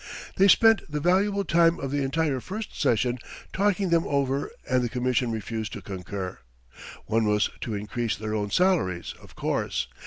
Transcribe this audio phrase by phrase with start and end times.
[0.35, 3.19] They spent the valuable time of the entire first session
[3.53, 6.39] talking them over and the Commission refused to concur.
[7.05, 9.87] One was to increase their own salaries, of course.